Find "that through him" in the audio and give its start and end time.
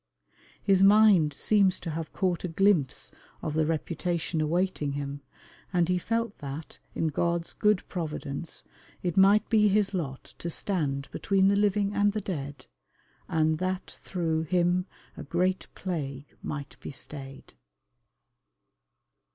13.59-14.87